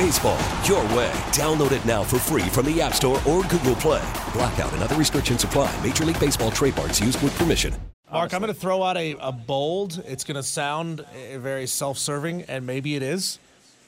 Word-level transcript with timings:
Baseball, 0.00 0.38
your 0.64 0.82
way. 0.96 1.10
Download 1.28 1.72
it 1.72 1.84
now 1.84 2.02
for 2.02 2.18
free 2.18 2.48
from 2.48 2.64
the 2.64 2.80
App 2.80 2.94
Store 2.94 3.20
or 3.28 3.42
Google 3.42 3.74
Play. 3.74 4.02
Blackout 4.32 4.72
and 4.72 4.82
other 4.82 4.94
restrictions 4.96 5.44
apply. 5.44 5.70
Major 5.84 6.06
League 6.06 6.18
Baseball 6.18 6.50
trademarks 6.50 6.98
used 6.98 7.20
with 7.22 7.36
permission. 7.36 7.74
Mark, 8.10 8.32
I'm 8.32 8.40
going 8.40 8.50
to 8.50 8.58
throw 8.58 8.82
out 8.82 8.96
a, 8.96 9.14
a 9.20 9.30
bold. 9.30 10.02
It's 10.06 10.24
going 10.24 10.36
to 10.36 10.42
sound 10.42 11.00
uh, 11.02 11.38
very 11.38 11.66
self 11.66 11.98
serving, 11.98 12.44
and 12.44 12.66
maybe 12.66 12.96
it 12.96 13.02
is, 13.02 13.38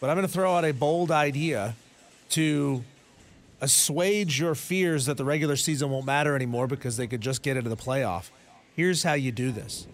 but 0.01 0.11
I'm 0.11 0.17
going 0.17 0.27
to 0.27 0.33
throw 0.33 0.55
out 0.55 0.67
a 0.67 0.73
bold 0.73 1.11
idea 1.11 1.77
to 2.33 2.85
assuage 3.63 4.39
your 4.39 4.55
fears 4.55 5.07
that 5.07 5.17
the 5.17 5.25
regular 5.25 5.57
season 5.57 5.89
won't 5.89 6.05
matter 6.05 6.37
anymore 6.37 6.67
because 6.67 6.99
they 6.99 7.07
could 7.07 7.23
just 7.23 7.43
get 7.43 7.57
into 7.57 7.71
the 7.71 7.77
playoff. 7.77 8.29
Here's 8.77 9.03
how 9.03 9.15
you 9.15 9.33
do 9.33 9.51
this 9.51 9.87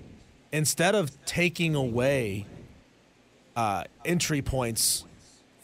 instead 0.51 0.97
of 0.97 1.13
taking 1.27 1.77
away 1.77 2.45
uh, 3.55 3.85
entry 4.05 4.43
points 4.43 5.05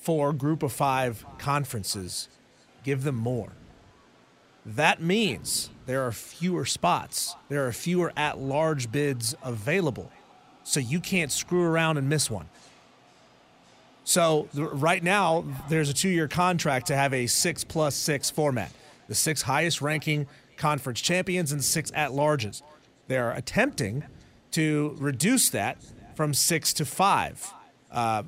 for 0.04 0.34
group 0.34 0.62
of 0.62 0.70
five 0.70 1.24
conferences, 1.38 2.28
give 2.82 3.04
them 3.04 3.14
more. 3.14 3.52
That 4.66 5.00
means 5.00 5.70
there 5.86 6.06
are 6.06 6.12
fewer 6.12 6.66
spots, 6.66 7.34
there 7.48 7.66
are 7.66 7.72
fewer 7.72 8.12
at 8.14 8.38
large 8.38 8.92
bids 8.92 9.34
available. 9.42 10.12
So 10.62 10.78
you 10.78 11.00
can't 11.00 11.32
screw 11.32 11.62
around 11.62 11.96
and 11.96 12.06
miss 12.06 12.30
one. 12.30 12.50
So 14.04 14.48
right 14.54 15.02
now, 15.02 15.44
there's 15.70 15.88
a 15.88 15.94
two 15.94 16.10
year 16.10 16.28
contract 16.28 16.88
to 16.88 16.96
have 16.96 17.14
a 17.14 17.26
six 17.26 17.64
plus 17.64 17.94
six 17.94 18.28
format. 18.28 18.70
The 19.08 19.14
six 19.14 19.40
highest 19.40 19.80
ranking 19.80 20.26
conference 20.58 21.00
champions 21.00 21.50
and 21.50 21.64
six 21.64 21.90
at 21.94 22.10
larges. 22.10 22.60
They're 23.08 23.30
attempting 23.30 24.04
to 24.50 24.96
reduce 24.98 25.48
that 25.50 25.78
from 26.14 26.34
six 26.34 26.74
to 26.74 26.84
five 26.84 27.50
uh, 27.90 28.24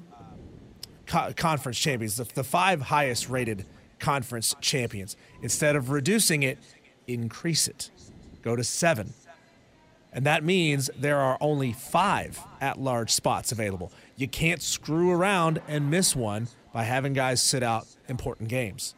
co- 1.06 1.32
conference 1.34 1.78
champions, 1.78 2.16
the, 2.16 2.24
the 2.24 2.44
five 2.44 2.82
highest 2.82 3.28
rated 3.28 3.64
conference 3.98 4.54
champions. 4.60 5.16
Instead 5.42 5.76
of 5.76 5.90
reducing 5.90 6.42
it, 6.42 6.58
increase 7.06 7.68
it. 7.68 7.90
Go 8.42 8.56
to 8.56 8.64
seven. 8.64 9.12
And 10.12 10.24
that 10.24 10.44
means 10.44 10.88
there 10.98 11.18
are 11.18 11.36
only 11.40 11.72
five 11.72 12.40
at 12.60 12.80
large 12.80 13.10
spots 13.10 13.52
available. 13.52 13.92
You 14.16 14.28
can't 14.28 14.62
screw 14.62 15.10
around 15.10 15.60
and 15.68 15.90
miss 15.90 16.16
one 16.16 16.48
by 16.72 16.84
having 16.84 17.12
guys 17.12 17.42
sit 17.42 17.62
out 17.62 17.86
important 18.08 18.48
games. 18.48 18.94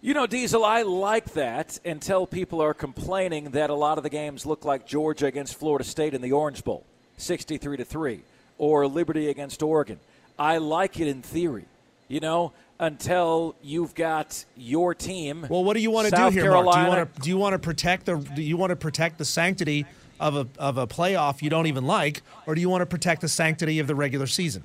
You 0.00 0.14
know, 0.14 0.26
Diesel, 0.26 0.64
I 0.64 0.82
like 0.82 1.32
that 1.32 1.78
until 1.84 2.26
people 2.26 2.60
are 2.60 2.72
complaining 2.72 3.50
that 3.50 3.68
a 3.68 3.74
lot 3.74 3.98
of 3.98 4.04
the 4.04 4.10
games 4.10 4.46
look 4.46 4.64
like 4.64 4.86
Georgia 4.86 5.26
against 5.26 5.58
Florida 5.58 5.84
State 5.84 6.14
in 6.14 6.22
the 6.22 6.30
Orange 6.30 6.62
Bowl, 6.62 6.86
63 7.16 7.78
to 7.78 7.84
3, 7.84 8.22
or 8.58 8.86
Liberty 8.86 9.28
against 9.28 9.60
Oregon. 9.60 9.98
I 10.38 10.58
like 10.58 11.00
it 11.00 11.08
in 11.08 11.22
theory, 11.22 11.66
you 12.06 12.20
know, 12.20 12.52
until 12.78 13.56
you've 13.62 13.94
got 13.94 14.44
your 14.56 14.94
team. 14.94 15.46
Well, 15.48 15.64
what 15.64 15.74
do 15.74 15.80
you 15.80 15.90
want 15.90 16.08
to 16.08 16.16
South 16.16 16.32
do 16.32 16.40
here, 16.40 16.50
Carolina, 16.50 16.64
Mark? 16.64 16.74
Do 16.74 16.80
you 16.80 16.88
want 16.88 17.14
to 17.14 17.20
do 17.22 17.30
you 17.30 17.36
want 17.38 17.52
to 17.54 17.58
protect 17.58 18.06
the 18.06 18.16
do 18.16 18.42
you 18.42 18.56
want 18.56 18.70
to 18.70 18.76
protect 18.76 19.18
the 19.18 19.24
sanctity 19.24 19.86
of 20.20 20.36
a 20.36 20.46
of 20.58 20.78
a 20.78 20.86
playoff 20.86 21.42
you 21.42 21.50
don't 21.50 21.66
even 21.66 21.86
like, 21.86 22.22
or 22.46 22.54
do 22.54 22.60
you 22.60 22.68
want 22.68 22.82
to 22.82 22.86
protect 22.86 23.20
the 23.20 23.28
sanctity 23.28 23.78
of 23.78 23.86
the 23.86 23.94
regular 23.94 24.26
season? 24.26 24.64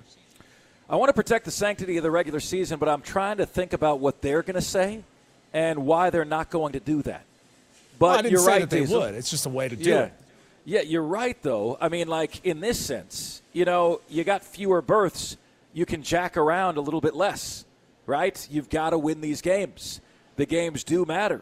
I 0.90 0.96
want 0.96 1.10
to 1.10 1.14
protect 1.14 1.46
the 1.46 1.52
sanctity 1.52 1.98
of 1.98 2.04
the 2.04 2.12
regular 2.12 2.40
season, 2.40 2.78
but 2.78 2.90
I'm 2.90 3.02
trying 3.02 3.38
to 3.38 3.46
think 3.46 3.74
about 3.74 4.00
what 4.00 4.22
they're 4.22 4.44
going 4.44 4.56
to 4.56 4.62
say 4.62 5.04
and 5.54 5.86
why 5.86 6.10
they're 6.10 6.26
not 6.26 6.50
going 6.50 6.74
to 6.74 6.80
do 6.80 7.02
that. 7.04 7.24
But 7.98 8.24
Well, 8.24 8.32
you're 8.32 8.46
right, 8.46 8.62
that 8.62 8.70
they 8.70 8.82
Diesel. 8.82 9.00
would. 9.00 9.16
It's 9.16 9.30
just 9.30 9.46
a 9.46 9.50
way 9.50 9.70
to 9.70 9.76
do 9.76 9.90
yeah. 9.90 10.02
it. 10.04 10.14
Yeah, 10.66 10.82
you're 10.82 11.04
right, 11.04 11.42
though. 11.42 11.78
I 11.80 11.90
mean, 11.90 12.08
like, 12.08 12.46
in 12.46 12.60
this 12.60 12.80
sense, 12.80 13.42
you 13.54 13.66
know, 13.66 14.02
you 14.10 14.24
got 14.24 14.44
fewer 14.44 14.82
berths. 14.82 15.38
You 15.74 15.86
can 15.86 16.04
jack 16.04 16.38
around 16.38 16.78
a 16.78 16.82
little 16.82 17.02
bit 17.02 17.16
less, 17.16 17.66
right? 18.06 18.48
You've 18.50 18.70
got 18.70 18.92
to 18.92 18.98
win 18.98 19.22
these 19.22 19.42
games. 19.42 20.02
The 20.36 20.46
games 20.46 20.84
do 20.84 21.06
matter. 21.06 21.42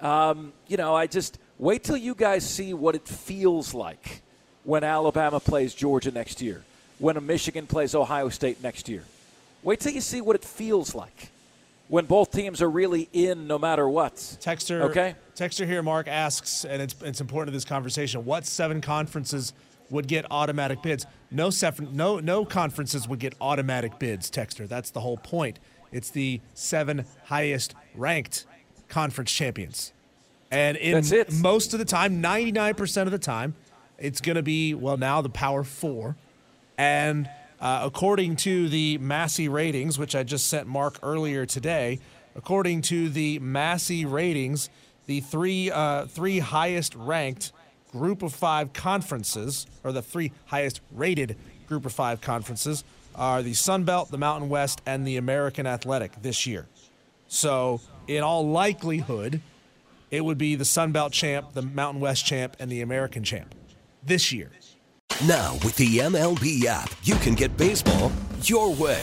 Um, 0.00 0.52
you 0.68 0.76
know, 0.76 0.94
I 0.94 1.06
just 1.06 1.38
wait 1.58 1.84
till 1.84 1.96
you 1.96 2.14
guys 2.14 2.48
see 2.48 2.74
what 2.74 2.94
it 2.94 3.06
feels 3.06 3.74
like 3.74 4.22
when 4.64 4.84
Alabama 4.84 5.40
plays 5.40 5.74
Georgia 5.74 6.10
next 6.10 6.40
year, 6.40 6.62
when 6.98 7.16
a 7.16 7.20
Michigan 7.20 7.66
plays 7.66 7.94
Ohio 7.94 8.28
State 8.28 8.62
next 8.62 8.88
year. 8.88 9.04
Wait 9.62 9.80
till 9.80 9.92
you 9.92 10.00
see 10.00 10.20
what 10.20 10.36
it 10.36 10.44
feels 10.44 10.94
like 10.94 11.30
when 11.88 12.06
both 12.06 12.30
teams 12.30 12.62
are 12.62 12.70
really 12.70 13.08
in 13.12 13.46
no 13.46 13.58
matter 13.58 13.88
what. 13.88 14.14
Texter, 14.14 14.82
Okay. 14.82 15.16
Texter 15.36 15.66
here, 15.66 15.82
Mark 15.82 16.06
asks, 16.06 16.64
and 16.64 16.80
it's, 16.80 16.94
it's 17.02 17.20
important 17.20 17.48
to 17.48 17.56
this 17.56 17.64
conversation. 17.64 18.24
What 18.24 18.46
seven 18.46 18.80
conferences 18.80 19.52
would 19.90 20.06
get 20.08 20.26
automatic 20.30 20.82
bids? 20.82 21.06
No, 21.30 21.50
no, 21.92 22.18
no 22.18 22.44
conferences 22.44 23.08
would 23.08 23.18
get 23.18 23.34
automatic 23.40 23.98
bids. 23.98 24.30
Texter, 24.30 24.68
that's 24.68 24.90
the 24.90 25.00
whole 25.00 25.16
point. 25.16 25.58
It's 25.92 26.10
the 26.10 26.40
seven 26.54 27.04
highest 27.24 27.74
ranked 27.94 28.46
conference 28.88 29.32
champions, 29.32 29.92
and 30.50 30.76
in 30.76 30.94
That's 30.94 31.12
it. 31.12 31.32
most 31.32 31.72
of 31.72 31.78
the 31.78 31.84
time, 31.84 32.20
ninety 32.20 32.52
nine 32.52 32.74
percent 32.74 33.06
of 33.06 33.12
the 33.12 33.18
time, 33.18 33.54
it's 33.98 34.20
going 34.20 34.36
to 34.36 34.42
be 34.42 34.74
well 34.74 34.96
now 34.96 35.20
the 35.20 35.28
Power 35.28 35.64
Four, 35.64 36.16
and 36.78 37.28
uh, 37.60 37.82
according 37.84 38.36
to 38.36 38.68
the 38.68 38.98
Massey 38.98 39.48
ratings, 39.48 39.98
which 39.98 40.14
I 40.14 40.22
just 40.22 40.46
sent 40.46 40.66
Mark 40.66 40.98
earlier 41.02 41.44
today, 41.44 41.98
according 42.34 42.82
to 42.82 43.08
the 43.08 43.38
Massey 43.40 44.04
ratings, 44.04 44.70
the 45.06 45.20
three 45.20 45.70
uh, 45.70 46.06
three 46.06 46.38
highest 46.38 46.94
ranked 46.94 47.52
Group 47.92 48.22
of 48.22 48.32
Five 48.32 48.72
conferences, 48.72 49.66
or 49.84 49.92
the 49.92 50.02
three 50.02 50.32
highest 50.46 50.80
rated 50.92 51.36
Group 51.68 51.86
of 51.86 51.92
Five 51.92 52.20
conferences, 52.20 52.84
are 53.14 53.42
the 53.42 53.54
Sun 53.54 53.84
Belt, 53.84 54.10
the 54.10 54.18
Mountain 54.18 54.48
West, 54.48 54.80
and 54.86 55.06
the 55.06 55.16
American 55.16 55.66
Athletic 55.66 56.22
this 56.22 56.46
year. 56.46 56.66
So, 57.28 57.80
in 58.06 58.22
all 58.22 58.48
likelihood, 58.48 59.40
it 60.10 60.24
would 60.24 60.38
be 60.38 60.54
the 60.54 60.64
Sun 60.64 60.92
Belt 60.92 61.12
champ, 61.12 61.52
the 61.52 61.62
Mountain 61.62 62.00
West 62.00 62.24
champ, 62.24 62.56
and 62.58 62.70
the 62.70 62.80
American 62.80 63.24
champ 63.24 63.54
this 64.04 64.32
year. 64.32 64.50
Now, 65.26 65.54
with 65.64 65.76
the 65.76 65.98
MLB 65.98 66.64
app, 66.64 66.90
you 67.02 67.14
can 67.16 67.34
get 67.34 67.56
baseball 67.56 68.10
your 68.42 68.74
way. 68.74 69.02